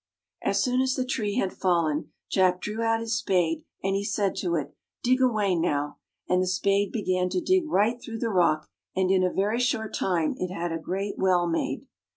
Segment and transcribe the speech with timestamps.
[0.41, 2.11] As soon as the tree had fallen.
[2.27, 6.47] Jack drew out his Spade, and he said to it," Dig away, now," and the
[6.47, 10.51] Spade began to dig right through the rock, and in a very short time it
[10.51, 11.85] had a great well made.